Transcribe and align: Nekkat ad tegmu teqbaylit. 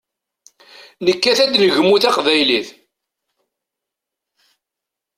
Nekkat 1.05 1.39
ad 1.43 1.51
tegmu 1.61 1.97
teqbaylit. 2.03 2.69